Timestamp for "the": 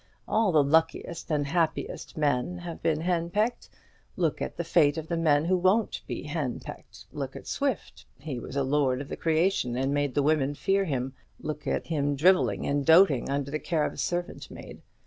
0.51-0.63, 4.57-4.63, 5.09-5.15, 9.09-9.15, 10.15-10.23, 13.51-13.59